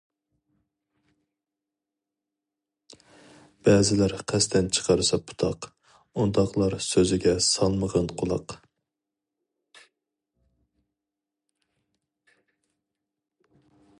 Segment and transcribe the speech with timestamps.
[3.67, 5.67] بەزىلەر قەستەن چىقارسا پۇتاق،
[6.23, 8.57] ئۇنداقلار سۆزىگە سالمىغىن قۇلاق.